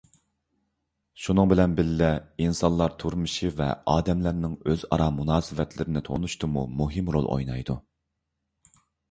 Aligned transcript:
شۇنىڭ 1.25 1.51
بىلەن 1.51 1.75
بىللە 1.79 2.09
ئىنسانلار 2.45 2.95
تۇرمۇشى 3.03 3.51
ۋە 3.59 3.67
ئادەملەرنىڭ 3.93 4.57
ئۆزئارا 4.73 5.11
مۇناسىۋەتلىرىنى 5.19 6.05
تونۇشتىمۇ 6.11 6.67
مۇھىم 6.83 7.15
رول 7.19 7.31
ئوينايدۇ. 7.37 7.79